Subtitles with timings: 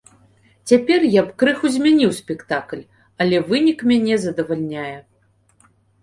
[0.69, 2.81] Цяпер я б крыху змяніў спектакль,
[3.25, 4.95] але вынік мяне задавальняе.